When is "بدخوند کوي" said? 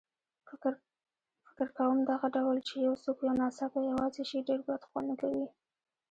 4.67-5.45